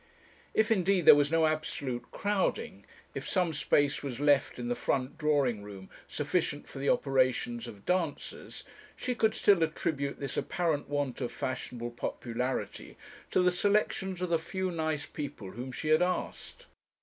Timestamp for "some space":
3.29-4.01